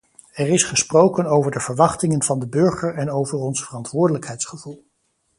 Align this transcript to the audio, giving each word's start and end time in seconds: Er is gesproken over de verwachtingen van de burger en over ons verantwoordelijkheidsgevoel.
Er 0.33 0.47
is 0.49 0.63
gesproken 0.63 1.25
over 1.25 1.51
de 1.51 1.59
verwachtingen 1.59 2.23
van 2.23 2.39
de 2.39 2.47
burger 2.47 2.93
en 2.93 3.11
over 3.11 3.37
ons 3.37 3.63
verantwoordelijkheidsgevoel. 3.63 4.85